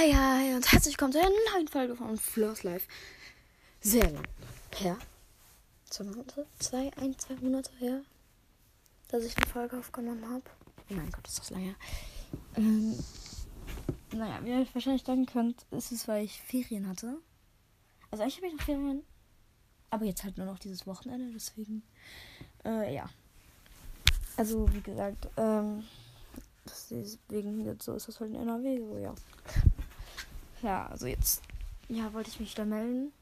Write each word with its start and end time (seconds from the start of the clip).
Hey, 0.00 0.12
hi 0.12 0.54
und 0.54 0.70
herzlich 0.70 0.94
willkommen 0.94 1.12
zu 1.12 1.18
einer 1.18 1.28
neuen 1.52 1.66
Folge 1.66 1.96
von 1.96 2.16
Flows 2.16 2.62
Life. 2.62 2.86
Sehr 3.80 4.08
lang 4.08 4.22
her. 4.76 4.96
Zwei 5.90 6.04
Monate? 6.04 6.46
Zwei, 6.60 6.92
ein, 6.98 7.18
zwei 7.18 7.34
Monate 7.34 7.72
her, 7.80 8.02
dass 9.08 9.24
ich 9.24 9.36
eine 9.36 9.46
Folge 9.46 9.76
aufgenommen 9.76 10.24
habe. 10.30 10.44
Oh 10.88 10.94
mein 10.94 11.10
Gott, 11.10 11.26
ist 11.26 11.40
das 11.40 11.50
lange. 11.50 11.74
Ähm, 12.54 12.96
naja, 14.12 14.38
wie 14.44 14.50
ihr 14.50 14.60
euch 14.60 14.72
wahrscheinlich 14.72 15.02
denken 15.02 15.26
könnt, 15.26 15.66
ist 15.72 15.90
es, 15.90 16.06
weil 16.06 16.24
ich 16.24 16.42
Ferien 16.42 16.86
hatte. 16.88 17.18
Also 18.12 18.22
eigentlich 18.22 18.36
habe 18.36 18.46
ich 18.46 18.52
noch 18.52 18.62
Ferien, 18.62 19.02
aber 19.90 20.04
jetzt 20.04 20.22
halt 20.22 20.38
nur 20.38 20.46
noch 20.46 20.60
dieses 20.60 20.86
Wochenende, 20.86 21.32
deswegen, 21.34 21.82
äh, 22.64 22.94
ja. 22.94 23.10
Also, 24.36 24.72
wie 24.72 24.80
gesagt, 24.80 25.28
ähm, 25.36 25.82
deswegen 26.64 27.64
jetzt 27.66 27.84
so 27.84 27.94
ist 27.94 28.06
das 28.06 28.20
halt 28.20 28.30
in 28.30 28.36
NRW, 28.36 28.78
so, 28.78 28.98
ja. 28.98 29.12
Ja, 30.62 30.86
also 30.86 31.06
jetzt, 31.06 31.42
ja, 31.88 32.12
wollte 32.12 32.30
ich 32.30 32.40
mich 32.40 32.54
da 32.54 32.64
melden. 32.64 33.12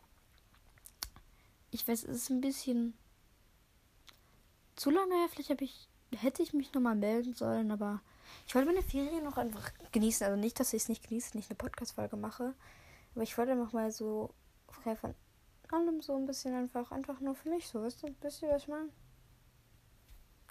Ich 1.70 1.86
weiß, 1.86 2.04
es 2.04 2.16
ist 2.16 2.30
ein 2.30 2.40
bisschen 2.40 2.94
zu 4.76 4.90
lange 4.90 5.14
her. 5.14 5.28
Vielleicht 5.30 5.60
ich, 5.60 5.88
hätte 6.16 6.42
ich 6.42 6.54
mich 6.54 6.72
nochmal 6.72 6.96
melden 6.96 7.34
sollen, 7.34 7.70
aber 7.70 8.00
ich 8.46 8.54
wollte 8.54 8.68
meine 8.68 8.82
Ferien 8.82 9.24
noch 9.24 9.36
einfach 9.36 9.70
genießen. 9.92 10.26
Also 10.26 10.40
nicht, 10.40 10.58
dass 10.58 10.72
ich 10.72 10.82
es 10.82 10.88
nicht 10.88 11.06
genieße, 11.06 11.36
nicht 11.36 11.50
eine 11.50 11.56
Podcast-Folge 11.56 12.16
mache. 12.16 12.54
Aber 13.14 13.22
ich 13.22 13.36
wollte 13.36 13.52
einfach 13.52 13.72
mal 13.72 13.90
so 13.90 14.30
frei 14.68 14.96
von 14.96 15.14
allem 15.70 16.00
so 16.00 16.16
ein 16.16 16.26
bisschen 16.26 16.54
einfach, 16.54 16.90
einfach 16.92 17.20
nur 17.20 17.34
für 17.34 17.50
mich 17.50 17.66
so, 17.66 17.82
weißt 17.82 18.02
du, 18.02 18.06
ein 18.06 18.14
bisschen, 18.14 18.50
was 18.50 18.62
ich 18.62 18.68
meine? 18.68 18.88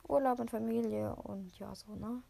Urlaub 0.07 0.39
und 0.39 0.51
Familie 0.51 1.15
und 1.15 1.57
ja, 1.57 1.73
so, 1.73 1.95
ne? 1.95 2.21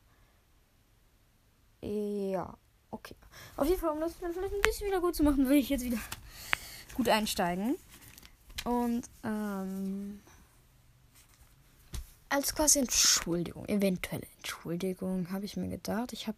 Ja. 1.82 2.57
Okay. 2.96 3.15
Auf 3.57 3.68
jeden 3.68 3.79
Fall, 3.79 3.90
um 3.90 3.99
das 3.99 4.13
vielleicht 4.15 4.38
ein 4.38 4.62
bisschen 4.62 4.88
wieder 4.88 5.01
gut 5.01 5.15
zu 5.15 5.24
machen, 5.24 5.49
will 5.49 5.57
ich 5.57 5.68
jetzt 5.68 5.84
wieder 5.84 5.99
gut 6.96 7.10
einsteigen. 7.10 7.76
Und 8.63 9.04
ähm, 9.24 10.21
als 12.29 12.55
quasi 12.55 12.79
Entschuldigung, 12.79 13.66
eventuelle 13.68 14.26
Entschuldigung, 14.38 15.29
habe 15.29 15.43
ich 15.43 15.57
mir 15.57 15.68
gedacht, 15.68 16.13
ich 16.13 16.27
habe 16.27 16.38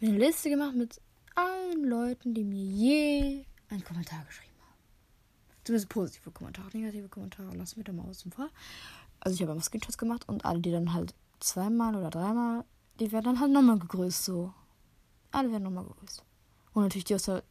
mir 0.00 0.10
eine 0.10 0.18
Liste 0.18 0.50
gemacht 0.50 0.74
mit 0.74 1.00
allen 1.34 1.84
Leuten, 1.84 2.34
die 2.34 2.44
mir 2.44 2.62
je 2.62 3.44
einen 3.70 3.82
Kommentar 3.82 4.22
geschrieben 4.26 4.52
haben. 4.60 4.76
Zumindest 5.64 5.88
positive 5.88 6.30
Kommentare, 6.32 6.68
negative 6.76 7.08
Kommentare 7.08 7.56
lassen 7.56 7.78
wir 7.78 7.84
da 7.84 7.92
mal 7.92 8.10
aus 8.10 8.24
dem 8.24 8.32
Fall. 8.32 8.50
Also 9.20 9.36
ich 9.36 9.40
habe 9.40 9.52
immer 9.52 9.62
Screenshots 9.62 9.96
gemacht 9.96 10.28
und 10.28 10.44
alle, 10.44 10.60
die 10.60 10.70
dann 10.70 10.92
halt 10.92 11.14
zweimal 11.40 11.96
oder 11.96 12.10
dreimal, 12.10 12.64
die 13.00 13.10
werden 13.10 13.24
dann 13.24 13.40
halt 13.40 13.52
nochmal 13.52 13.78
gegrüßt 13.78 14.22
so. 14.22 14.52
Alle 15.32 15.50
werden 15.50 15.64
nochmal 15.64 15.84
gegrüßt. 15.84 16.22
Und 16.72 16.82
natürlich 16.82 17.04
die 17.04 17.14
aus 17.14 17.24
der 17.24 17.42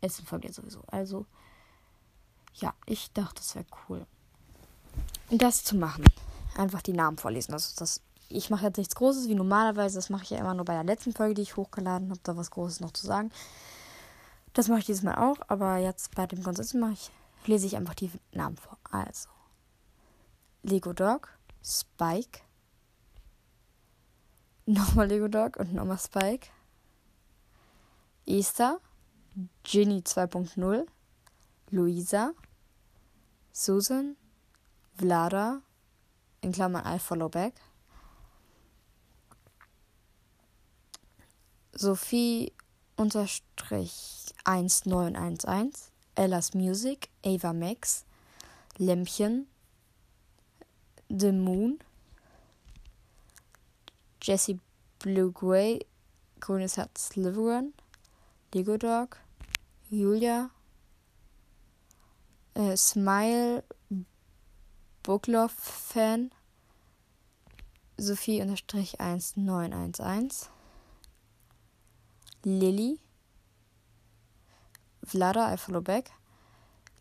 Essen-Familie 0.00 0.52
sowieso. 0.52 0.82
Also, 0.86 1.26
ja, 2.54 2.74
ich 2.86 3.12
dachte, 3.12 3.36
das 3.36 3.54
wäre 3.54 3.66
cool. 3.88 4.06
Das 5.30 5.64
zu 5.64 5.76
machen. 5.76 6.04
Einfach 6.56 6.82
die 6.82 6.92
Namen 6.92 7.18
vorlesen. 7.18 7.52
Also 7.52 7.74
das, 7.76 8.00
ich 8.28 8.50
mache 8.50 8.66
jetzt 8.66 8.76
nichts 8.76 8.94
Großes 8.94 9.28
wie 9.28 9.34
normalerweise. 9.34 9.96
Das 9.96 10.10
mache 10.10 10.22
ich 10.24 10.30
ja 10.30 10.38
immer 10.38 10.54
nur 10.54 10.64
bei 10.64 10.74
der 10.74 10.84
letzten 10.84 11.12
Folge, 11.12 11.34
die 11.34 11.42
ich 11.42 11.56
hochgeladen 11.56 12.10
habe, 12.10 12.20
da 12.22 12.36
was 12.36 12.50
Großes 12.50 12.80
noch 12.80 12.92
zu 12.92 13.06
sagen. 13.06 13.30
Das 14.52 14.68
mache 14.68 14.80
ich 14.80 14.86
dieses 14.86 15.02
Mal 15.02 15.16
auch, 15.16 15.38
aber 15.48 15.78
jetzt 15.78 16.14
bei 16.14 16.26
dem 16.26 16.42
Konsens 16.42 16.74
mache 16.74 16.92
ich, 16.92 17.10
lese 17.46 17.66
ich 17.66 17.76
einfach 17.76 17.94
die 17.94 18.10
Namen 18.32 18.56
vor. 18.56 18.78
Also. 18.90 19.28
Lego 20.62 20.92
Dog, 20.92 21.28
Spike, 21.62 22.40
nochmal 24.66 25.08
Lego 25.08 25.28
Dog 25.28 25.56
und 25.56 25.74
nochmal 25.74 25.98
Spike, 25.98 26.48
Esther, 28.26 28.78
Ginny 29.62 30.00
2.0, 30.02 30.86
Luisa, 31.72 32.34
Susan, 33.52 34.16
Vlada, 34.98 35.62
in 36.42 36.52
Klammern 36.52 36.84
I 36.84 36.98
follow 36.98 37.28
back, 37.28 37.54
Sophie 41.74 42.52
unterstrich 42.96 44.32
1911, 44.44 45.90
Ellas 46.14 46.54
Music, 46.54 47.10
Ava 47.24 47.52
Max, 47.52 48.04
Lämpchen, 48.78 49.46
The 51.08 51.32
Moon, 51.32 51.78
Jessie 54.20 54.60
Blue 55.00 55.32
Grey, 55.32 55.84
Grünes 56.40 56.76
Herz 56.76 57.10
Slytherin, 57.10 57.72
Lego 58.54 58.76
Dog, 58.76 59.16
Julia, 59.90 60.48
äh, 62.54 62.76
Smile, 62.76 63.64
Booklove 65.02 65.52
Fan, 65.52 66.30
Sophie 67.96 68.40
unterstrich 68.40 69.00
1911, 69.00 70.50
Lilly, 72.44 73.00
Vlada, 75.02 75.52
I 75.52 75.56
follow 75.56 75.80
back, 75.80 76.12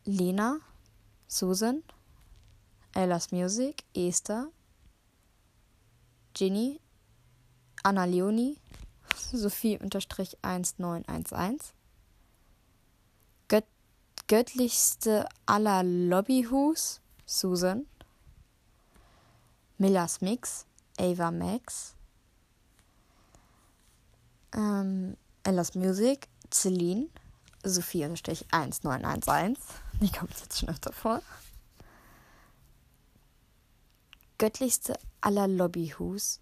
Lena, 0.05 0.59
Susan, 1.27 1.83
Ella's 2.95 3.31
Music, 3.31 3.83
Esther, 3.95 4.47
Ginny, 6.33 6.79
Anna 7.83 8.05
Leonie, 8.05 8.57
Sophie-1911. 9.31 11.59
Gött 13.47 13.65
göttlichste 14.27 15.27
aller 15.45 15.83
Lobbyhus, 15.83 17.01
Susan. 17.25 17.85
Millas 19.77 20.21
Mix, 20.21 20.65
Ava 20.97 21.31
Max. 21.31 21.95
Ähm, 24.53 25.17
Ellas 25.43 25.75
Music, 25.75 26.27
Celine. 26.51 27.07
Sophie-1911. 27.63 29.57
Die 30.01 30.11
kommt 30.11 30.37
jetzt 30.39 30.59
schon 30.59 30.69
öfter 30.69 30.91
vor. 30.91 31.21
Göttlichste 34.37 34.99
aller 35.21 35.47
Lobbyhus, 35.47 36.41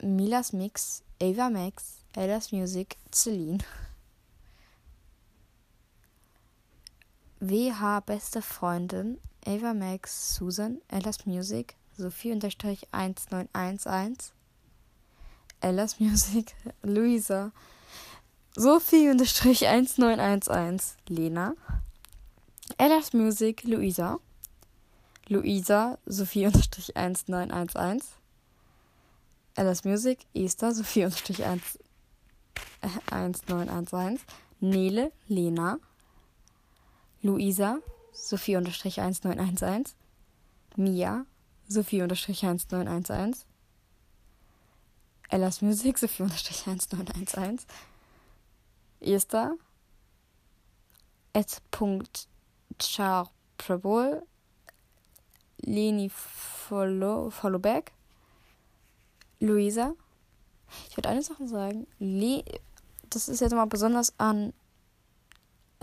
Milas 0.00 0.52
Mix, 0.52 1.02
Ava 1.20 1.50
Max, 1.50 2.01
Ella's 2.14 2.52
Music, 2.52 2.98
Celine. 3.10 3.62
WH 7.40 8.00
Beste 8.06 8.42
Freundin, 8.42 9.18
Ava 9.46 9.72
Max, 9.74 10.12
Susan, 10.12 10.80
Ella's 10.88 11.26
Music, 11.26 11.76
Sophie-1911, 11.98 14.30
Ella's 15.62 15.98
Music, 15.98 16.54
Luisa, 16.84 17.50
Sophie-1911, 18.56 20.94
Lena, 21.08 21.56
Ella's 22.78 23.12
Music, 23.14 23.64
Luisa, 23.64 24.18
Luisa, 25.28 25.98
Sophie-1911, 26.08 28.04
Ella's 29.56 29.84
Music, 29.84 30.24
Esther, 30.34 30.74
Sophie-1911, 30.74 31.76
1911, 32.82 34.20
Nele, 34.60 35.12
Lena, 35.28 35.78
Luisa, 37.22 37.78
Sophie-1911, 38.12 39.94
Mia, 40.76 41.24
Sophie-1911, 41.68 43.44
Ella's 45.30 45.62
Music, 45.62 45.98
Sophie-1911, 45.98 47.66
Esther, 49.00 49.56
Ed.charprabol, 51.32 54.22
Leni 55.64 56.10
Follow, 56.10 57.30
Followback, 57.30 57.92
Luisa. 59.40 59.94
Ich 60.88 60.96
würde 60.96 61.08
eine 61.08 61.22
Sache 61.22 61.48
sagen. 61.48 61.86
Le 61.98 62.44
das 63.14 63.28
ist 63.28 63.40
jetzt 63.40 63.52
mal 63.52 63.66
besonders 63.66 64.12
an 64.18 64.52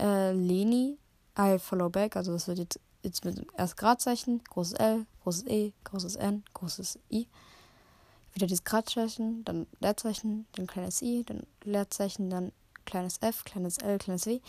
äh, 0.00 0.32
Leni, 0.32 0.98
I 1.38 1.58
follow 1.58 1.88
back. 1.88 2.16
Also 2.16 2.32
das 2.32 2.48
wird 2.48 2.58
jetzt, 2.58 2.80
jetzt 3.02 3.24
mit 3.24 3.46
erst 3.56 3.76
Gradzeichen, 3.76 4.42
großes 4.44 4.74
L, 4.74 5.06
großes 5.22 5.46
E, 5.46 5.72
großes 5.84 6.16
N, 6.16 6.44
großes 6.54 6.98
I. 7.10 7.28
Wieder 8.32 8.46
dieses 8.46 8.64
Gradzeichen, 8.64 9.44
dann 9.44 9.66
Leerzeichen, 9.80 10.46
dann 10.52 10.66
kleines 10.66 11.02
I, 11.02 11.24
dann 11.24 11.46
Leerzeichen, 11.64 12.30
dann 12.30 12.52
kleines 12.84 13.18
F, 13.20 13.44
kleines 13.44 13.78
L, 13.78 13.98
kleines 13.98 14.26
W 14.26 14.40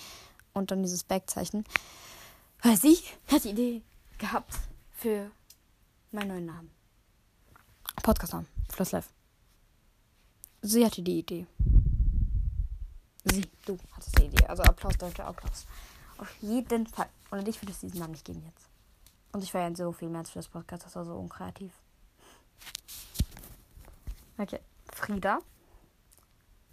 und 0.54 0.72
dann 0.72 0.84
dieses 0.84 1.04
Backzeichen. 1.04 1.64
Weil 2.62 2.78
sie 2.78 2.98
hat 3.28 3.44
die 3.44 3.50
Idee 3.50 3.82
gehabt 4.18 4.54
für 4.92 5.32
meinen 6.12 6.28
neuen 6.28 6.46
Namen. 6.46 6.72
Podcast-Namen. 8.04 8.48
Floss. 8.70 8.92
Sie 10.62 10.86
hatte 10.86 11.02
die 11.02 11.20
Idee. 11.20 11.48
Sie, 13.26 13.48
du 13.66 13.78
hattest 13.92 14.18
die 14.20 14.26
Idee. 14.26 14.46
Also 14.48 14.64
Applaus, 14.64 14.98
deutscher 14.98 15.28
Applaus. 15.28 15.66
Auf 16.18 16.34
jeden 16.42 16.88
Fall. 16.88 17.10
Und 17.30 17.48
ich 17.48 17.62
würde 17.62 17.72
es 17.72 17.80
diesen 17.80 18.00
Namen 18.00 18.12
nicht 18.12 18.26
geben 18.26 18.44
jetzt. 18.46 18.68
Und 19.32 19.44
ich 19.44 19.52
feiere 19.52 19.76
so 19.76 19.92
viel 19.92 20.10
mehr 20.10 20.26
für 20.26 20.40
das 20.40 20.48
Podcast. 20.48 20.86
Das 20.86 20.96
war 20.96 21.06
so 21.06 21.16
unkreativ. 21.16 21.72
Okay. 24.38 24.60
Frieda. 24.94 25.40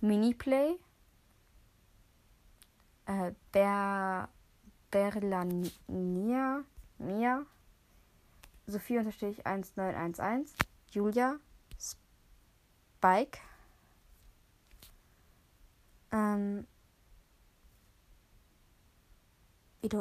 Miniplay. 0.00 0.76
Äh, 3.06 3.32
Ber 3.52 4.28
Berlania. 4.90 6.64
Mia. 6.98 7.46
Sophie 8.66 8.98
unterstrich 8.98 9.46
1911. 9.46 10.54
Julia. 10.90 11.38
Spike. 11.78 13.38
Ähm. 16.12 16.66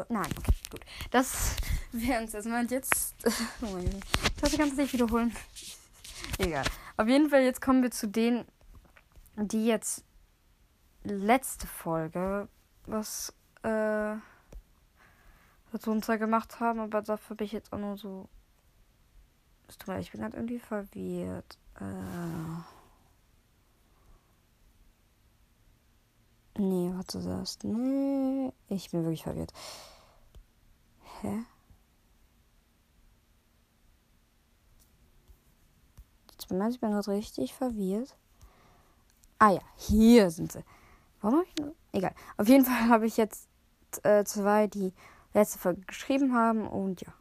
Nein, 0.09 0.31
okay, 0.37 0.53
gut. 0.69 0.81
Das 1.11 1.55
wäre 1.91 2.21
uns 2.21 2.33
erstmal 2.33 2.65
jetzt. 2.65 3.15
Oh 3.61 3.77
ich 3.77 4.41
dachte, 4.41 4.57
kannst 4.57 4.77
du 4.77 4.81
nicht 4.81 4.93
wiederholen. 4.93 5.35
Egal. 6.37 6.65
Auf 6.97 7.07
jeden 7.07 7.29
Fall, 7.29 7.41
jetzt 7.41 7.61
kommen 7.61 7.83
wir 7.83 7.91
zu 7.91 8.07
denen, 8.07 8.45
die 9.35 9.65
jetzt 9.65 10.03
letzte 11.03 11.67
Folge 11.67 12.49
was 12.85 13.33
äh, 13.63 14.15
dazu 15.71 15.91
uns 15.91 16.07
gemacht 16.07 16.59
haben, 16.59 16.79
aber 16.79 17.01
dafür 17.01 17.35
bin 17.35 17.45
ich 17.45 17.51
jetzt 17.51 17.71
auch 17.73 17.77
nur 17.77 17.97
so. 17.97 18.29
Es 19.67 19.77
ich 19.99 20.11
bin 20.11 20.23
halt 20.23 20.33
irgendwie 20.33 20.59
verwirrt. 20.59 21.57
Äh. 21.79 22.76
Nee, 26.57 26.91
warte 26.95 27.21
das. 27.21 27.59
Nee, 27.63 28.51
ich 28.67 28.89
bin 28.89 29.03
wirklich 29.03 29.23
verwirrt. 29.23 29.53
Hä? 31.21 31.43
Jetzt 36.31 36.47
bin 36.47 36.61
ich 36.69 36.79
bin 36.79 36.91
gerade 36.91 37.11
richtig 37.11 37.53
verwirrt. 37.53 38.15
Ah 39.37 39.51
ja, 39.51 39.61
hier 39.75 40.31
sind 40.31 40.51
sie. 40.51 40.63
Warum 41.21 41.39
habe 41.39 41.47
ich. 41.47 41.65
Egal. 41.91 42.15
Auf 42.37 42.47
jeden 42.47 42.65
Fall 42.65 42.89
habe 42.89 43.05
ich 43.05 43.17
jetzt 43.17 43.47
äh, 44.03 44.23
zwei, 44.23 44.67
die 44.67 44.93
letzte 45.33 45.59
Folge 45.59 45.81
geschrieben 45.81 46.33
haben 46.33 46.67
und 46.67 47.01
ja. 47.01 47.13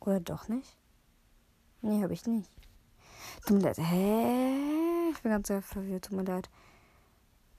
Oder 0.00 0.20
doch 0.20 0.48
nicht? 0.48 0.76
Nee, 1.80 2.02
habe 2.02 2.12
ich 2.12 2.26
nicht. 2.26 2.50
Tut 3.48 3.56
mir 3.56 3.62
leid. 3.62 3.78
Hä? 3.78 5.10
Ich 5.10 5.22
bin 5.22 5.32
ganz 5.32 5.48
sehr 5.48 5.62
verwirrt. 5.62 6.04
Tut 6.04 6.18
mir 6.18 6.24
leid. 6.24 6.50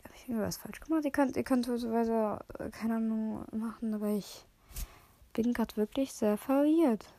Habe 0.03 0.13
ich 0.15 0.29
irgendwas 0.29 0.57
falsch 0.57 0.79
gemacht? 0.81 1.03
Ihr 1.03 1.09
könnt, 1.09 1.35
ihr 1.35 1.43
könnt 1.43 1.65
so 1.65 1.73
äh, 1.73 2.69
keine 2.69 2.97
Ahnung, 2.97 3.43
machen, 3.51 3.95
aber 3.95 4.09
ich 4.09 4.45
bin 5.33 5.51
gerade 5.51 5.75
wirklich 5.77 6.13
sehr 6.13 6.37
verwirrt. 6.37 7.11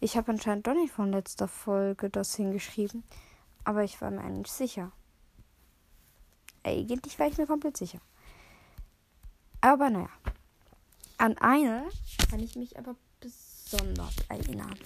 Ich 0.00 0.16
habe 0.16 0.32
anscheinend 0.32 0.66
doch 0.66 0.74
nicht 0.74 0.92
von 0.92 1.12
letzter 1.12 1.46
Folge 1.46 2.10
das 2.10 2.34
hingeschrieben, 2.34 3.04
aber 3.62 3.84
ich 3.84 4.00
war 4.00 4.10
mir 4.10 4.22
eigentlich 4.22 4.50
sicher. 4.50 4.90
Eigentlich 6.64 7.16
war 7.20 7.28
ich 7.28 7.38
mir 7.38 7.46
komplett 7.46 7.76
sicher. 7.76 8.00
Aber 9.60 9.88
naja. 9.88 10.10
An 11.18 11.36
eine 11.38 11.88
kann 12.30 12.40
ich 12.40 12.54
mich 12.54 12.78
aber 12.78 12.94
besonders 13.20 14.14
erinnern. 14.28 14.78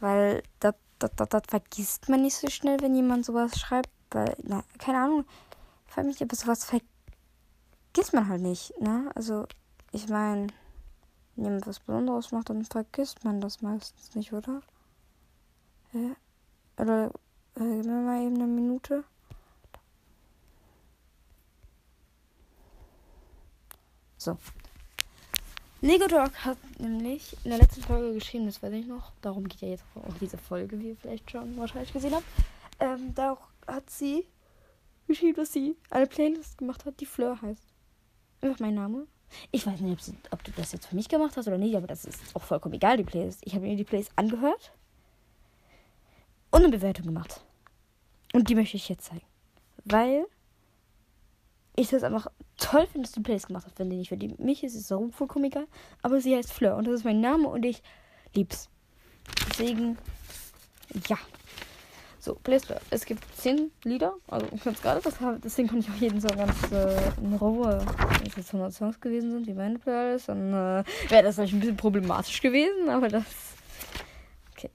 Weil 0.00 0.42
das, 0.58 0.74
das, 0.98 1.12
das, 1.14 1.28
das 1.28 1.42
vergisst 1.48 2.08
man 2.08 2.22
nicht 2.22 2.36
so 2.36 2.48
schnell, 2.50 2.80
wenn 2.80 2.94
jemand 2.94 3.24
sowas 3.24 3.58
schreibt. 3.58 3.90
Weil, 4.10 4.36
na, 4.42 4.64
keine 4.78 4.98
Ahnung. 4.98 5.24
Ich 5.86 5.92
frage 5.94 6.08
mich, 6.08 6.20
aber 6.20 6.34
sowas 6.34 6.64
vergisst 6.64 8.12
man 8.12 8.28
halt 8.28 8.42
nicht, 8.42 8.78
ne? 8.80 9.10
Also, 9.14 9.46
ich 9.92 10.08
meine, 10.08 10.48
wenn 11.36 11.44
jemand 11.44 11.66
was 11.66 11.80
Besonderes 11.80 12.32
macht, 12.32 12.50
dann 12.50 12.64
vergisst 12.64 13.24
man 13.24 13.40
das 13.40 13.62
meistens 13.62 14.14
nicht, 14.14 14.32
oder? 14.32 14.62
Ja? 15.92 16.16
Oder, 16.78 17.06
äh, 17.56 17.76
gib 17.76 17.86
mir 17.86 18.00
mal 18.02 18.22
eben 18.22 18.36
eine 18.36 18.46
Minute. 18.46 19.04
So. 24.16 24.36
Lego 25.82 26.06
Dog 26.08 26.32
hat 26.44 26.58
nämlich 26.78 27.34
in 27.42 27.50
der 27.50 27.60
letzten 27.60 27.82
Folge 27.82 28.12
geschrieben, 28.12 28.44
das 28.44 28.62
weiß 28.62 28.72
ich 28.74 28.86
noch, 28.86 29.12
darum 29.22 29.48
geht 29.48 29.62
ja 29.62 29.68
jetzt 29.68 29.84
auch 29.94 30.14
diese 30.20 30.36
Folge, 30.36 30.78
wie 30.78 30.90
ihr 30.90 30.96
vielleicht 30.96 31.30
schon 31.30 31.56
wahrscheinlich 31.56 31.92
gesehen 31.92 32.14
habt. 32.14 32.26
Ähm, 32.80 33.14
da 33.14 33.38
hat 33.66 33.88
sie 33.88 34.26
geschrieben, 35.06 35.36
dass 35.36 35.52
sie 35.52 35.76
eine 35.88 36.06
Playlist 36.06 36.58
gemacht 36.58 36.84
hat, 36.84 37.00
die 37.00 37.06
Fleur 37.06 37.40
heißt. 37.40 37.62
Einfach 38.42 38.60
mein 38.60 38.74
Name. 38.74 39.06
Ich 39.52 39.66
weiß 39.66 39.80
nicht, 39.80 39.92
ob, 39.92 40.00
sie, 40.02 40.14
ob, 40.30 40.44
du 40.44 40.50
das 40.52 40.72
jetzt 40.72 40.86
für 40.86 40.96
mich 40.96 41.08
gemacht 41.08 41.36
hast 41.38 41.46
oder 41.46 41.56
nicht, 41.56 41.74
aber 41.74 41.86
das 41.86 42.04
ist 42.04 42.36
auch 42.36 42.42
vollkommen 42.42 42.74
egal, 42.74 42.98
die 42.98 43.04
Playlist. 43.04 43.40
Ich 43.44 43.54
habe 43.54 43.64
mir 43.64 43.76
die 43.76 43.84
Playlist 43.84 44.12
angehört 44.16 44.72
und 46.50 46.62
eine 46.62 46.68
Bewertung 46.70 47.06
gemacht. 47.06 47.40
Und 48.34 48.50
die 48.50 48.54
möchte 48.54 48.76
ich 48.76 48.88
jetzt 48.88 49.06
zeigen. 49.06 49.24
Weil 49.84 50.26
ich 51.80 51.88
das 51.88 52.02
einfach 52.02 52.28
toll 52.56 52.86
finde, 52.86 53.06
dass 53.06 53.12
du 53.12 53.22
Plays 53.22 53.46
gemacht 53.46 53.64
hast, 53.66 53.78
wenn 53.78 53.90
die 53.90 54.04
für 54.04 54.16
die. 54.16 54.34
Mich 54.38 54.62
ist 54.62 54.74
es 54.74 54.86
so 54.86 55.08
vollkommen 55.10 55.46
egal. 55.46 55.66
Aber 56.02 56.20
sie 56.20 56.36
heißt 56.36 56.52
Fleur 56.52 56.76
und 56.76 56.86
das 56.86 56.94
ist 56.94 57.04
mein 57.04 57.20
Name 57.20 57.48
und 57.48 57.64
ich 57.64 57.82
lieb's. 58.34 58.68
Deswegen, 59.48 59.98
ja. 61.08 61.18
So, 62.18 62.34
Plays 62.34 62.66
Fleur. 62.66 62.80
Es 62.90 63.06
gibt 63.06 63.24
zehn 63.34 63.70
Lieder, 63.82 64.12
also 64.28 64.46
ganz 64.62 64.82
gerade, 64.82 65.00
das 65.00 65.18
hab, 65.20 65.40
deswegen 65.40 65.68
kann 65.68 65.78
ich 65.78 65.88
auch 65.88 65.94
jeden 65.94 66.20
Song 66.20 66.36
ganz 66.36 66.70
äh, 66.70 66.96
in 67.22 67.34
Ruhe, 67.34 67.82
wenn 68.18 68.26
es 68.26 68.36
jetzt 68.36 68.52
100 68.52 68.74
Songs 68.74 69.00
gewesen 69.00 69.30
sind, 69.30 69.46
wie 69.46 69.54
meine 69.54 69.78
Playlist, 69.78 70.28
dann 70.28 70.52
äh, 70.52 70.84
wäre 71.08 71.22
das 71.22 71.38
natürlich 71.38 71.54
ein 71.54 71.60
bisschen 71.60 71.76
problematisch 71.78 72.42
gewesen, 72.42 72.90
aber 72.90 73.08
das. 73.08 73.24
Okay. 74.52 74.70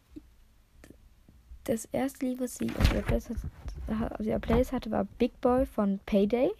Das 1.65 1.85
erste 1.91 2.25
Lied, 2.25 2.39
was 2.39 2.55
sie 2.55 2.67
auf 2.75 2.89
der 4.19 4.39
Playlist 4.39 4.71
hatte, 4.71 4.89
war 4.89 5.03
Big 5.19 5.39
Boy 5.39 5.67
von 5.67 5.99
Payday. 6.07 6.51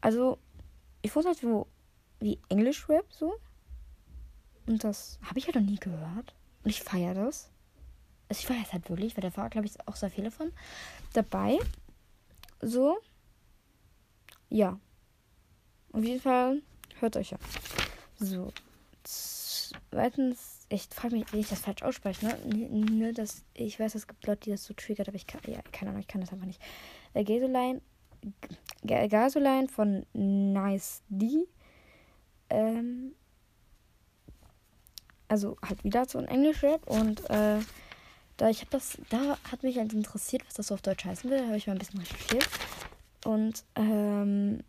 Also, 0.00 0.38
ich 1.02 1.14
wusste 1.14 1.30
halt 1.30 1.38
so 1.38 1.66
wie 2.20 2.38
Englisch-Rap 2.48 3.06
so. 3.12 3.34
Und 4.66 4.82
das 4.82 5.18
habe 5.22 5.38
ich 5.38 5.46
halt 5.46 5.56
noch 5.56 5.62
nie 5.62 5.78
gehört. 5.78 6.34
Und 6.64 6.70
ich 6.70 6.82
feiere 6.82 7.14
das. 7.14 7.50
Also 8.28 8.40
ich 8.40 8.46
feiere 8.46 8.64
es 8.64 8.72
halt 8.72 8.88
wirklich, 8.90 9.16
weil 9.16 9.22
da 9.22 9.36
war, 9.36 9.48
glaube 9.50 9.66
ich, 9.66 9.74
auch 9.86 9.96
sehr 9.96 10.10
viele 10.10 10.30
von 10.30 10.52
dabei. 11.12 11.58
So. 12.60 12.98
Ja. 14.48 14.78
Auf 15.92 16.02
jeden 16.02 16.20
Fall 16.20 16.62
hört 17.00 17.16
euch 17.16 17.30
ja. 17.30 17.38
So. 18.18 18.52
Zweitens, 19.04 20.66
ich 20.68 20.88
frage 20.90 21.16
mich, 21.16 21.32
wie 21.32 21.38
ich 21.38 21.48
das 21.48 21.60
falsch 21.60 21.82
ausspreche, 21.82 22.26
ne? 22.26 22.68
ne 22.68 23.12
das, 23.12 23.44
ich 23.54 23.78
weiß, 23.78 23.94
es 23.94 24.08
gibt 24.08 24.26
Leute, 24.26 24.42
die 24.42 24.50
das 24.50 24.64
so 24.64 24.74
triggert, 24.74 25.08
aber 25.08 25.16
ich 25.16 25.26
kann, 25.26 25.40
ja, 25.46 25.60
keine 25.70 25.90
Ahnung, 25.90 26.00
ich 26.00 26.08
kann 26.08 26.20
das 26.20 26.32
einfach 26.32 26.46
nicht. 26.46 26.60
Äh, 27.14 27.22
Gasoline 27.22 27.80
Gasoline 28.84 29.68
von 29.68 30.06
Nice 30.12 31.02
D. 31.08 31.46
Ähm, 32.50 33.12
also 35.28 35.56
halt 35.66 35.82
wieder 35.82 36.04
so 36.04 36.18
ein 36.18 36.28
Englisch-Rap 36.28 36.86
und 36.86 37.28
äh, 37.30 37.58
da 38.36 38.50
ich 38.50 38.60
habe 38.60 38.70
das, 38.70 38.98
da 39.08 39.38
hat 39.50 39.62
mich 39.62 39.78
halt 39.78 39.92
interessiert, 39.92 40.46
was 40.46 40.54
das 40.54 40.68
so 40.68 40.74
auf 40.74 40.82
Deutsch 40.82 41.04
heißen 41.04 41.30
will, 41.30 41.44
habe 41.46 41.56
ich 41.56 41.66
mal 41.66 41.72
ein 41.72 41.78
bisschen 41.78 42.00
recherchiert. 42.00 42.48
Und 43.24 43.64
ähm, 43.74 44.60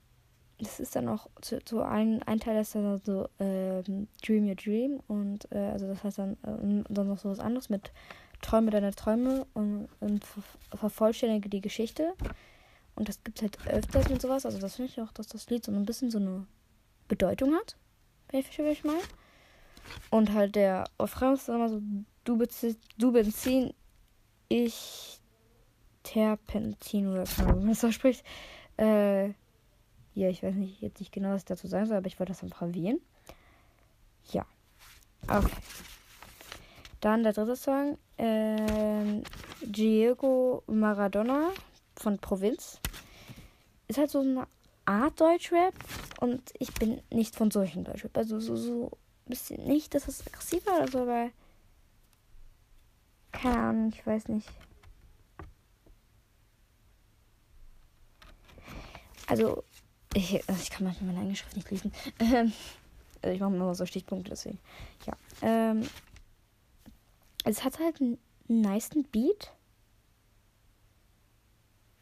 das 0.60 0.80
ist 0.80 0.96
dann 0.96 1.08
auch 1.08 1.28
zu, 1.42 1.64
zu 1.64 1.84
ein, 1.84 2.24
ein 2.24 2.40
Teil 2.40 2.60
ist 2.60 2.74
dann 2.74 3.00
so 3.04 3.28
ähm, 3.40 4.08
Dream 4.26 4.48
Your 4.48 4.56
Dream 4.56 5.00
und 5.08 5.52
äh, 5.52 5.58
also 5.58 5.88
das 5.88 6.04
heißt 6.04 6.18
dann 6.18 6.34
äh, 6.44 6.84
dann 6.90 7.08
noch 7.08 7.20
so 7.20 7.30
was 7.30 7.40
anderes 7.40 7.70
mit 7.70 7.92
Träume 8.42 8.72
deine 8.72 8.92
Träume 8.92 9.46
und, 9.54 9.90
und 10.00 10.26
ver 10.26 10.42
vervollständige 10.76 11.50
die 11.50 11.62
Geschichte 11.62 12.14
und 12.98 13.08
das 13.08 13.24
gibt 13.24 13.38
es 13.38 13.44
halt 13.44 13.68
öfters 13.68 14.10
mit 14.10 14.22
sowas. 14.22 14.46
Also 14.46 14.58
das 14.58 14.76
finde 14.76 14.92
ich 14.92 15.00
auch, 15.00 15.12
dass 15.12 15.28
das 15.28 15.50
Lied 15.50 15.64
so 15.64 15.72
ein 15.72 15.86
bisschen 15.86 16.10
so 16.10 16.18
eine 16.18 16.48
Bedeutung 17.08 17.54
hat. 17.54 17.78
Wenn 18.30 18.40
ich, 18.40 18.58
ich 18.58 18.84
meine. 18.84 19.00
Und 20.10 20.34
halt 20.34 20.56
der 20.56 20.86
Refrain 21.00 21.36
ist 21.36 21.48
immer 21.48 21.70
so, 21.70 21.80
du, 22.24 22.38
Benzin, 22.38 22.76
du 22.98 23.12
Benzin, 23.12 23.74
ich 24.50 25.20
Terpentin 26.02 27.08
oder 27.08 27.26
Ahnung, 27.38 27.62
wie 27.62 27.66
man 27.68 27.76
so 27.76 27.92
spricht. 27.92 28.26
Äh, 28.78 29.28
ja, 30.16 30.30
ich 30.30 30.42
weiß 30.42 30.56
nicht 30.56 30.82
jetzt 30.82 31.00
nicht 31.00 31.12
genau, 31.12 31.30
was 31.30 31.42
ich 31.42 31.46
dazu 31.46 31.68
sagen 31.68 31.86
soll, 31.86 31.98
aber 31.98 32.08
ich 32.08 32.20
wollte 32.20 32.32
das 32.32 32.44
einfach 32.44 32.64
erwähnen. 32.64 33.00
Ja. 34.32 34.46
Okay. 35.28 35.52
Dann 37.00 37.22
der 37.22 37.34
dritte 37.34 37.56
Song. 37.56 38.00
Ähm, 38.18 39.22
Diego 39.62 40.64
Maradona 40.66 41.52
von 42.00 42.20
Provinz. 42.20 42.80
Ist 43.88 43.98
halt 43.98 44.10
so 44.10 44.22
ein 44.22 44.46
Art 44.86 45.20
Deutschrap 45.20 45.74
und 46.20 46.42
ich 46.60 46.74
bin 46.74 47.02
nicht 47.12 47.36
von 47.36 47.52
solchen 47.52 47.84
Deutschrap. 47.84 48.18
Also 48.18 48.40
so, 48.40 48.56
so 48.56 48.92
ein 49.26 49.30
bisschen 49.30 49.64
nicht, 49.66 49.94
dass 49.94 50.08
es 50.08 50.26
aggressiv 50.26 50.66
war 50.66 50.78
oder 50.78 50.92
so, 50.92 51.00
aber 51.00 51.30
keine 53.32 53.60
Ahnung, 53.60 53.94
ich 53.94 54.06
weiß 54.06 54.30
nicht. 54.30 54.50
Also, 59.28 59.64
ich, 60.14 60.48
also 60.48 60.62
ich 60.62 60.70
kann 60.70 60.86
manchmal 60.86 61.08
meine 61.08 61.20
eigene 61.20 61.36
Schrift 61.36 61.56
nicht 61.56 61.72
lesen. 61.72 61.92
Ähm, 62.20 62.54
also 63.22 63.34
ich 63.34 63.42
mache 63.42 63.54
immer 63.54 63.76
so 63.76 63.86
Stichpunkte, 63.86 64.30
deswegen. 64.30 64.60
Ja. 65.06 65.14
Ähm, 65.42 65.90
es 67.44 67.64
hat 67.64 67.80
halt 67.80 68.00
einen 68.00 68.18
nice 68.48 68.92
Beat. 69.12 69.52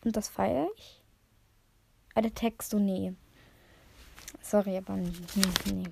Und 0.05 0.15
das 0.15 0.29
feiere 0.29 0.69
ich. 0.77 1.01
Aber 2.13 2.21
der 2.21 2.33
Text 2.33 2.69
so 2.69 2.79
nee. 2.79 3.13
Sorry, 4.41 4.77
aber 4.77 4.95
nee. 4.95 5.11
nee. 5.73 5.83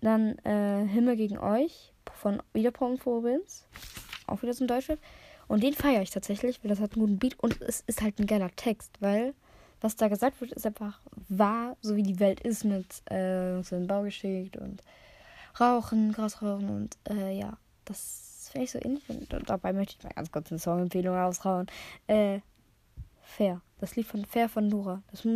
Dann 0.00 0.38
äh, 0.38 0.86
Himmel 0.86 1.16
gegen 1.16 1.38
euch 1.38 1.92
von 2.14 2.42
wieder 2.54 2.70
Provinz. 2.70 3.66
Auch 4.26 4.42
wieder 4.42 4.54
ein 4.58 4.66
Deutschrap. 4.66 4.98
Und 5.48 5.62
den 5.62 5.74
feiere 5.74 6.02
ich 6.02 6.10
tatsächlich, 6.10 6.62
weil 6.62 6.70
das 6.70 6.80
hat 6.80 6.92
einen 6.94 7.02
guten 7.02 7.18
Beat 7.18 7.38
und 7.40 7.60
es 7.60 7.82
ist 7.86 8.00
halt 8.00 8.18
ein 8.18 8.26
geiler 8.26 8.50
Text, 8.56 8.90
weil 9.00 9.34
was 9.80 9.96
da 9.96 10.08
gesagt 10.08 10.40
wird, 10.40 10.52
ist 10.52 10.64
einfach 10.64 11.00
wahr, 11.28 11.76
so 11.82 11.96
wie 11.96 12.04
die 12.04 12.20
Welt 12.20 12.40
ist 12.40 12.64
mit 12.64 12.86
äh, 13.10 13.60
so 13.62 13.76
einem 13.76 13.88
Baugeschicht 13.88 14.56
und 14.56 14.80
Rauchen, 15.60 16.12
Gras 16.12 16.40
rauchen 16.40 16.70
und 16.70 16.96
äh, 17.10 17.36
ja, 17.36 17.58
das 17.84 18.31
finde 18.52 18.64
ich 18.64 18.70
so 18.70 18.78
ähnlich. 18.80 19.08
Und 19.08 19.48
dabei 19.48 19.72
möchte 19.72 19.96
ich 19.98 20.04
mal 20.04 20.12
ganz 20.14 20.30
kurz 20.30 20.50
eine 20.52 20.58
Songempfehlung 20.58 21.14
raushauen. 21.16 21.66
Äh, 22.06 22.40
Fair. 23.22 23.60
Das 23.78 23.96
Lied 23.96 24.06
von 24.06 24.24
Fair 24.24 24.48
von 24.48 24.68
Nora. 24.68 25.02
Das 25.10 25.26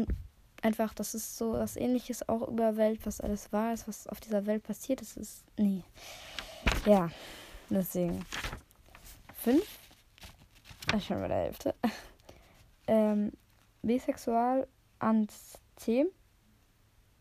einfach, 0.62 0.94
das 0.94 1.14
ist 1.14 1.36
so 1.36 1.52
was 1.54 1.76
ähnliches 1.76 2.28
auch 2.28 2.46
über 2.48 2.76
Welt, 2.76 3.00
was 3.04 3.20
alles 3.20 3.52
wahr 3.52 3.72
ist, 3.72 3.88
was 3.88 4.06
auf 4.06 4.20
dieser 4.20 4.46
Welt 4.46 4.62
passiert. 4.62 5.00
Das 5.00 5.16
ist. 5.16 5.44
Nee. 5.56 5.82
Ja. 6.84 7.10
Deswegen. 7.70 8.24
Fünf. 9.34 9.64
Ah, 10.92 11.00
schon 11.00 11.20
bei 11.20 11.28
der 11.28 11.36
Hälfte. 11.38 11.74
ähm, 12.86 13.32
Bisexual 13.82 14.68
Anthem. 14.98 16.08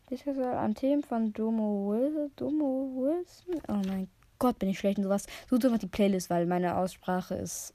Bisexual 0.07 0.57
Anthem 0.57 1.01
von 1.01 1.33
Domo 1.33 1.89
Wilson. 1.89 2.31
Domo 2.35 2.91
Wilson? 2.95 3.61
Oh 3.67 3.87
mein 3.87 4.07
Gott, 4.39 4.59
bin 4.59 4.69
ich 4.69 4.79
schlecht 4.79 4.97
in 4.97 5.03
sowas. 5.03 5.27
Sucht 5.49 5.65
einfach 5.65 5.79
die 5.79 5.87
Playlist, 5.87 6.29
weil 6.29 6.45
meine 6.45 6.77
Aussprache 6.77 7.35
ist. 7.35 7.73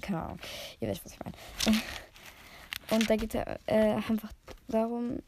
Keine 0.00 0.22
Ahnung. 0.22 0.38
Ihr 0.80 0.88
wisst, 0.88 1.04
was 1.04 1.12
ich 1.12 1.20
meine. 1.20 1.36
Und 2.90 3.08
da 3.08 3.16
geht 3.16 3.34
es 3.34 3.42
äh, 3.66 3.92
einfach 3.92 4.32
darum, 4.68 5.20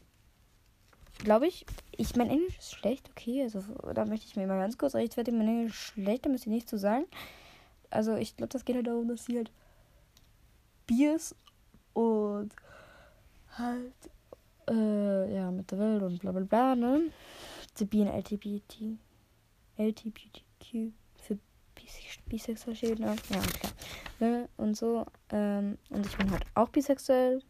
glaube 1.19 1.47
ich, 1.47 1.65
ich 1.91 2.15
mein 2.15 2.29
Englisch 2.29 2.57
ist 2.57 2.75
schlecht, 2.75 3.09
okay, 3.09 3.43
also 3.43 3.63
da 3.93 4.05
möchte 4.05 4.27
ich 4.27 4.35
mir 4.35 4.47
mal 4.47 4.59
ganz 4.59 4.77
kurz 4.77 4.95
rechtfertigen, 4.95 5.37
mein 5.37 5.47
Englisch 5.47 5.73
ist 5.73 5.93
schlecht, 5.93 6.25
da 6.25 6.29
müsst 6.29 6.45
ihr 6.45 6.51
nichts 6.51 6.69
zu 6.69 6.77
sagen. 6.77 7.05
Also 7.89 8.15
ich 8.15 8.35
glaube, 8.35 8.51
das 8.51 8.65
geht 8.65 8.75
halt 8.75 8.87
darum, 8.87 9.07
dass 9.07 9.25
sie 9.25 9.37
halt 9.37 9.51
Biers 10.85 11.35
und 11.93 12.51
halt 13.57 13.93
äh, 14.69 15.35
ja 15.35 15.51
mit 15.51 15.71
der 15.71 15.79
Welt 15.79 16.03
und 16.03 16.19
bla 16.19 16.31
bla 16.31 16.41
bla, 16.41 16.75
ne? 16.75 17.11
The 17.75 17.85
Be 17.85 18.03
LGBT 18.03 18.99
LGBTQ 20.73 20.93
für 21.17 21.37
bisexuell 22.27 22.75
steht, 22.75 22.99
ne? 22.99 23.15
Ja, 23.29 23.41
klar. 23.41 23.71
Ne? 24.19 24.49
Und 24.57 24.75
so. 24.75 25.05
Ähm, 25.29 25.77
und 25.89 26.05
ich 26.05 26.17
bin 26.17 26.31
halt 26.31 26.45
auch 26.55 26.69
bisexuell. 26.69 27.41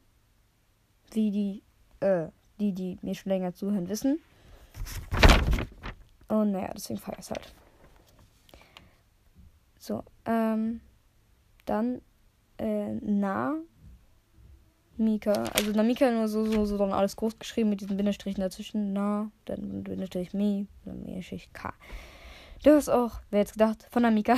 Wie 1.12 1.32
die, 1.32 1.64
äh, 2.06 2.28
die, 2.60 2.74
die 2.74 2.98
mir 3.02 3.16
schon 3.16 3.32
länger 3.32 3.54
zuhören, 3.54 3.88
wissen. 3.88 4.20
Und 6.28 6.52
naja, 6.52 6.72
deswegen 6.76 7.00
feiere 7.00 7.20
ich 7.20 7.30
halt. 7.30 7.54
So, 9.80 10.04
ähm, 10.26 10.82
dann, 11.66 12.02
äh, 12.58 12.94
na, 13.02 13.56
Mika. 14.98 15.32
Also 15.54 15.72
na 15.74 15.84
Mika 15.84 16.10
nur 16.10 16.28
so, 16.28 16.46
so, 16.46 16.66
so 16.66 16.78
dann 16.78 16.92
alles 16.92 17.16
groß 17.16 17.38
geschrieben 17.38 17.70
mit 17.70 17.82
diesen 17.82 17.96
Bindestrichen 17.96 18.42
dazwischen. 18.42 18.94
Na, 18.94 19.32
dann 19.46 19.84
Bindestrich 19.84 20.34
Mi, 20.34 20.68
dann 20.86 21.04
Bindestrich 21.04 21.54
K. 21.54 21.74
Du 22.66 22.72
hast 22.72 22.90
auch, 22.90 23.22
wer 23.30 23.42
jetzt 23.42 23.54
gedacht, 23.54 23.86
von 23.92 24.02
Namika. 24.02 24.38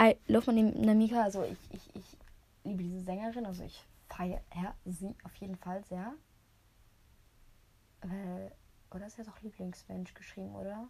I 0.00 0.16
love 0.26 0.50
my 0.50 0.62
Namika. 0.62 1.22
Also 1.22 1.44
ich, 1.44 1.58
ich, 1.70 1.94
ich 1.94 2.16
liebe 2.64 2.82
diese 2.82 3.02
Sängerin. 3.02 3.44
Also 3.44 3.62
ich 3.62 3.84
feiere 4.08 4.40
sie 4.86 5.14
auf 5.22 5.34
jeden 5.34 5.56
Fall 5.56 5.84
sehr. 5.84 6.14
Weil, 8.00 8.52
oder 8.90 9.06
ist 9.06 9.18
ja 9.18 9.24
doch 9.24 9.38
Lieblingsmensch 9.42 10.14
geschrieben, 10.14 10.54
oder? 10.54 10.88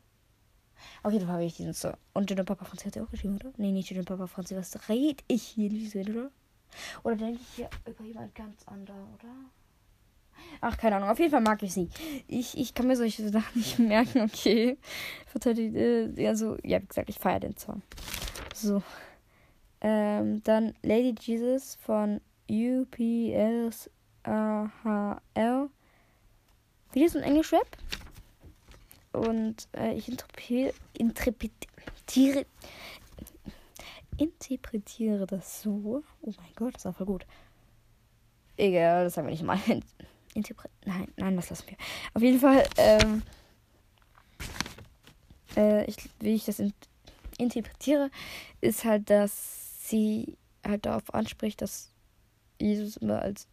Auf 1.03 1.13
jeden 1.13 1.25
Fall 1.25 1.35
habe 1.35 1.45
ich 1.45 1.57
diesen 1.57 1.75
Song. 1.75 1.97
Und 2.15 2.31
Jenna 2.31 2.45
Papa 2.45 2.65
Franzi 2.65 2.85
hat 2.85 2.95
sie 2.95 3.01
auch 3.01 3.11
geschrieben, 3.11 3.35
oder? 3.35 3.53
Nee, 3.57 3.73
nicht 3.73 3.91
Jenna 3.91 4.05
Papa 4.05 4.29
Franzi. 4.29 4.55
Was 4.55 4.89
rede 4.89 5.25
ich 5.27 5.43
hier, 5.43 6.01
oder? 6.09 6.31
Oder 7.03 7.17
denke 7.17 7.41
ich 7.41 7.49
hier 7.57 7.71
über 7.89 8.05
jemand 8.05 8.33
ganz 8.37 8.63
anderen, 8.69 9.03
oder? 9.15 9.35
Ach, 10.61 10.77
keine 10.77 10.97
Ahnung. 10.97 11.09
Auf 11.09 11.19
jeden 11.19 11.31
Fall 11.31 11.41
mag 11.41 11.63
ich 11.63 11.73
sie. 11.73 11.89
Ich, 12.27 12.57
ich 12.57 12.75
kann 12.75 12.87
mir 12.87 12.97
solche 12.97 13.29
Sachen 13.29 13.59
nicht 13.59 13.79
merken, 13.79 14.23
okay. 14.23 14.79
Äh, 15.45 16.27
also, 16.27 16.57
ja, 16.63 16.81
wie 16.81 16.87
gesagt, 16.87 17.11
ich 17.11 17.19
feiere 17.19 17.41
den 17.41 17.57
Song. 17.57 17.83
So. 18.55 18.83
Ähm, 19.81 20.43
dann 20.45 20.75
Lady 20.83 21.15
Jesus 21.21 21.77
von 21.77 22.21
UPS 22.51 23.91
AHL. 24.23 25.71
Wieder 26.93 27.09
so 27.09 27.19
ein 27.19 27.25
Englisch-Rap. 27.25 27.77
Und 29.13 29.69
äh, 29.77 29.95
ich 29.95 30.09
interpretiere, 30.09 30.73
interpretiere, 30.99 32.47
interpretiere 34.19 35.27
das 35.27 35.63
so. 35.63 36.03
Oh 36.21 36.33
mein 36.37 36.53
Gott, 36.55 36.75
das 36.75 36.85
ist 36.85 36.87
auch 36.87 36.97
voll 36.97 37.07
gut. 37.07 37.27
Egal, 38.57 39.05
das 39.05 39.15
sagen 39.15 39.27
wir 39.27 39.33
nicht 39.33 39.43
mal. 39.43 39.59
Interpret 40.37 40.71
nein, 40.85 41.09
nein, 41.17 41.37
das 41.37 41.51
lassen 41.51 41.69
wir. 41.69 41.77
Auf 42.15 42.23
jeden 42.23 42.41
Fall, 42.41 42.65
ähm, 42.77 43.23
äh, 45.57 45.85
ich, 45.87 45.97
wie 46.21 46.35
ich 46.35 46.45
das 46.45 46.59
in 46.59 46.73
interpretiere, 47.39 48.11
ist 48.61 48.85
halt, 48.85 49.11
dass 49.11 49.89
sie 49.89 50.39
halt 50.67 50.87
darauf 50.87 51.13
anspricht, 51.13 51.61
dass 51.63 51.93
Jesus 52.59 52.97
immer 52.97 53.21
als 53.21 53.47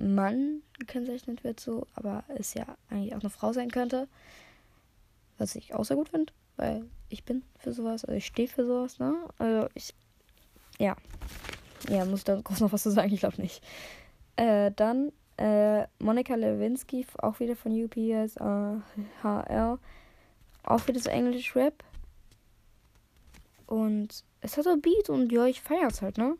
Mann 0.00 0.62
gekennzeichnet 0.78 1.44
wird, 1.44 1.60
so, 1.60 1.86
aber 1.94 2.24
es 2.28 2.54
ja 2.54 2.66
eigentlich 2.88 3.14
auch 3.14 3.20
eine 3.20 3.30
Frau 3.30 3.52
sein 3.52 3.70
könnte. 3.70 4.08
Was 5.38 5.54
ich 5.54 5.74
auch 5.74 5.84
sehr 5.84 5.96
gut 5.96 6.08
finde, 6.08 6.32
weil 6.56 6.84
ich 7.08 7.24
bin 7.24 7.42
für 7.58 7.72
sowas, 7.72 8.04
also 8.04 8.16
ich 8.16 8.26
stehe 8.26 8.48
für 8.48 8.66
sowas, 8.66 8.98
ne? 8.98 9.14
Also 9.38 9.68
ich, 9.74 9.94
ja. 10.78 10.96
Ja, 11.88 12.04
muss 12.04 12.20
ich 12.20 12.24
da 12.24 12.40
groß 12.40 12.60
noch 12.60 12.72
was 12.72 12.82
zu 12.82 12.90
sagen? 12.90 13.12
Ich 13.12 13.20
glaube 13.20 13.40
nicht. 13.40 13.62
Äh, 14.36 14.72
dann 14.74 15.12
äh, 15.38 15.86
Monika 16.00 16.34
Lewinsky, 16.34 17.06
auch 17.18 17.40
wieder 17.40 17.56
von 17.56 17.72
UPS 17.72 18.36
äh, 18.36 19.22
HR. 19.22 19.78
Auch 20.64 20.86
wieder 20.86 21.00
so 21.00 21.08
Englisch 21.08 21.54
Rap. 21.56 21.82
Und 23.66 24.24
es 24.40 24.56
hat 24.56 24.66
ein 24.66 24.80
Beat 24.80 25.08
und 25.08 25.30
ja, 25.32 25.46
ich 25.46 25.60
feier's 25.60 26.02
halt, 26.02 26.18
ne? 26.18 26.36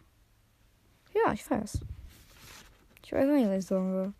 Ja, 1.14 1.32
ich 1.32 1.44
feier's. 1.44 1.80
Ich 3.04 3.12
weiß 3.12 3.26
nicht, 3.26 3.48
was 3.48 3.58
ich 3.58 3.66
sagen 3.66 3.92
will. 3.94 4.12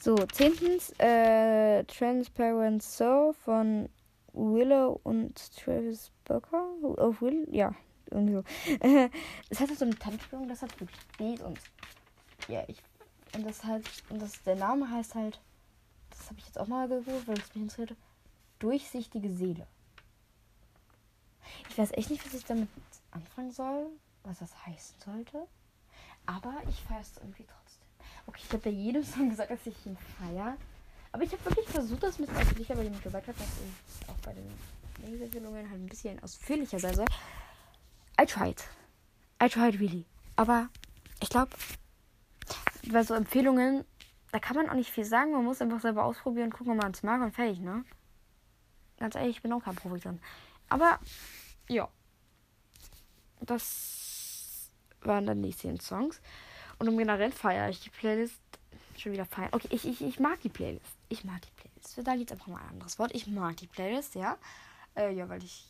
So, 0.00 0.14
zehntens, 0.14 0.92
äh, 0.98 1.84
Transparent 1.84 2.82
Soul 2.82 3.34
von 3.34 3.88
Willow 4.32 5.00
und 5.02 5.56
Travis 5.56 6.10
Booker. 6.24 6.64
Auf 6.96 7.20
Will, 7.20 7.46
ja, 7.50 7.74
irgendwie 8.10 8.34
so. 8.34 8.44
es 9.50 9.60
hat 9.60 9.68
so 9.70 9.84
eine 9.84 9.96
Tanzspielung, 9.96 10.48
das 10.48 10.62
hat 10.62 10.80
wirklich 10.80 11.00
Beat 11.18 11.42
und 11.42 11.58
ja, 12.48 12.62
ich 12.68 12.82
und 13.34 13.46
das 13.46 13.64
halt, 13.64 13.86
und 14.08 14.20
das, 14.20 14.42
der 14.42 14.56
Name 14.56 14.90
heißt 14.90 15.14
halt, 15.14 15.40
das 16.10 16.26
habe 16.26 16.38
ich 16.38 16.46
jetzt 16.46 16.58
auch 16.58 16.66
mal 16.66 16.88
gegoogelt, 16.88 17.26
weil 17.26 17.38
es 17.38 17.54
mich 17.54 17.62
interessiert, 17.62 17.96
durchsichtige 18.58 19.30
Seele. 19.30 19.66
Ich 21.70 21.78
weiß 21.78 21.92
echt 21.92 22.10
nicht, 22.10 22.24
was 22.24 22.34
ich 22.34 22.44
damit 22.44 22.68
anfangen 23.10 23.52
soll, 23.52 23.86
was 24.24 24.38
das 24.38 24.66
heißen 24.66 24.96
sollte. 25.04 25.46
Aber 26.26 26.54
ich 26.68 26.82
feiere 26.82 27.00
es 27.00 27.16
irgendwie 27.16 27.44
trotzdem. 27.44 27.88
Okay, 28.26 28.40
ich 28.44 28.52
habe 28.52 28.62
bei 28.62 28.70
jedem 28.70 29.02
Song 29.02 29.30
gesagt, 29.30 29.50
dass 29.50 29.66
ich 29.66 29.86
ihn 29.86 29.96
feiere. 30.18 30.56
Aber 31.12 31.22
ich 31.22 31.32
habe 31.32 31.44
wirklich 31.46 31.68
versucht, 31.68 32.02
das 32.02 32.16
bisschen 32.16 32.36
ausführlicher, 32.36 32.76
weil 32.76 32.84
jemand 32.84 33.02
gesagt 33.02 33.28
hat, 33.28 33.36
dass 33.40 33.46
ich 33.46 34.08
auch 34.08 34.18
bei 34.18 34.34
den 34.34 35.10
Lesebildungen 35.10 35.70
halt 35.70 35.80
ein 35.80 35.86
bisschen 35.86 36.22
ausführlicher 36.22 36.78
sein 36.78 36.94
soll. 36.94 37.06
I 38.20 38.26
tried. 38.26 38.62
I 39.42 39.48
tried 39.48 39.80
really. 39.80 40.04
Aber 40.36 40.68
ich 41.20 41.30
glaube, 41.30 41.50
bei 42.92 43.02
so 43.02 43.14
Empfehlungen, 43.14 43.84
da 44.32 44.38
kann 44.38 44.56
man 44.56 44.68
auch 44.68 44.74
nicht 44.74 44.90
viel 44.90 45.04
sagen. 45.04 45.32
Man 45.32 45.44
muss 45.44 45.60
einfach 45.60 45.80
selber 45.80 46.04
ausprobieren, 46.04 46.52
gucken, 46.52 46.72
ob 46.72 46.82
man 46.82 46.92
es 46.92 47.02
mag 47.02 47.20
und 47.22 47.34
fertig, 47.34 47.60
ne? 47.60 47.84
Ganz 48.98 49.14
ehrlich, 49.14 49.36
ich 49.36 49.42
bin 49.42 49.52
auch 49.52 49.62
kein 49.62 49.76
Profi 49.76 50.00
drin. 50.00 50.20
Aber, 50.68 50.98
ja. 51.68 51.88
Das 53.40 54.70
waren 55.02 55.26
dann 55.26 55.42
die 55.42 55.54
10 55.54 55.80
Songs. 55.80 56.20
Und 56.78 56.88
um 56.88 56.98
generell 56.98 57.30
feiere 57.30 57.68
ich 57.68 57.80
die 57.80 57.90
Playlist 57.90 58.40
Schon 58.98 59.12
wieder 59.12 59.26
feiern. 59.26 59.50
Okay, 59.52 59.68
ich, 59.70 59.86
ich, 59.86 60.02
ich 60.02 60.18
mag 60.18 60.40
die 60.40 60.48
Playlist. 60.48 60.96
Ich 61.08 61.22
mag 61.22 61.40
die 61.42 61.50
Playlist. 61.52 61.98
Da 62.04 62.16
gibt 62.16 62.30
es 62.30 62.36
einfach 62.36 62.48
mal 62.48 62.60
ein 62.60 62.70
anderes 62.70 62.98
Wort. 62.98 63.14
Ich 63.14 63.28
mag 63.28 63.56
die 63.56 63.68
Playlist, 63.68 64.16
ja. 64.16 64.36
Äh, 64.96 65.14
ja, 65.14 65.28
weil 65.28 65.42
ich. 65.44 65.66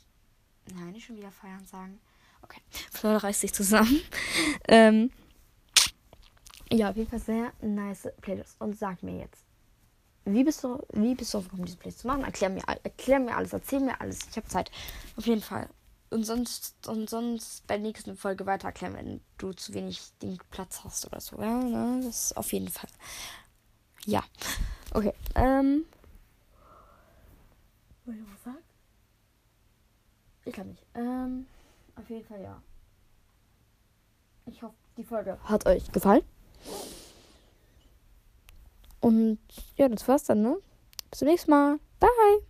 Nein, 0.75 0.93
nicht 0.93 1.07
schon 1.07 1.17
wieder 1.17 1.31
feiern 1.31 1.65
sagen. 1.67 2.01
Okay. 2.41 2.61
Flora 2.91 3.19
reißt 3.19 3.41
sich 3.43 3.53
zusammen. 3.53 4.01
ähm, 4.69 5.11
ja, 6.73 6.91
auf 6.91 6.97
jeden 6.97 7.11
Fall 7.11 7.21
sehr 7.21 7.53
nice 7.61 8.09
Playlist. 8.21 8.61
Und 8.61 8.79
sag 8.79 9.03
mir 9.03 9.19
jetzt, 9.19 9.45
wie 10.25 10.45
bist 10.45 10.63
du, 10.63 10.83
wie 10.93 11.15
bist 11.15 11.33
du 11.33 11.43
gekommen, 11.43 11.65
diese 11.65 11.79
Playlist 11.79 12.01
zu 12.01 12.07
machen? 12.07 12.25
Erklär 12.25 12.51
mir, 12.51 12.63
erklär 12.83 13.19
mir 13.19 13.37
alles, 13.37 13.53
erzähl 13.53 13.81
mir 13.81 14.01
alles. 14.01 14.21
Ich 14.31 14.37
habe 14.37 14.47
Zeit. 14.49 14.71
Auf 15.17 15.27
jeden 15.27 15.41
Fall. 15.41 15.69
Und 16.11 16.25
sonst, 16.25 16.89
und 16.89 17.09
sonst 17.11 17.67
bei 17.67 17.77
der 17.77 17.87
nächsten 17.87 18.17
Folge 18.17 18.47
weiter 18.47 18.69
erklären, 18.69 18.95
wenn 18.95 19.21
du 19.37 19.53
zu 19.53 19.75
wenig 19.75 20.01
den 20.23 20.39
Platz 20.51 20.83
hast 20.85 21.07
oder 21.07 21.21
so. 21.21 21.41
Ja, 21.41 21.63
ne? 21.63 22.01
Das 22.05 22.27
ist 22.27 22.37
auf 22.37 22.53
jeden 22.53 22.69
Fall. 22.69 22.91
Ja. 24.07 24.23
Okay. 24.93 25.13
Ähm. 25.35 25.85
Wollte 28.05 28.21
ich 28.21 28.27
was 28.33 28.45
sagen? 28.45 28.65
Ich 30.45 30.53
glaube 30.53 30.71
nicht. 30.71 30.87
Ähm. 30.95 31.47
Auf 31.97 32.09
jeden 32.09 32.27
Fall 32.27 32.41
ja. 32.41 32.63
Ich 34.47 34.63
hoffe, 34.63 34.75
die 34.97 35.05
Folge 35.05 35.39
hat 35.45 35.67
euch 35.67 35.91
gefallen. 35.93 36.23
Und 39.01 39.39
ja, 39.77 39.89
das 39.89 40.07
war's 40.09 40.25
dann, 40.25 40.43
ne? 40.43 40.59
Bis 41.11 41.21
zum 41.21 41.29
nächsten 41.29 41.51
Mal. 41.51 41.79
Bye. 42.01 42.48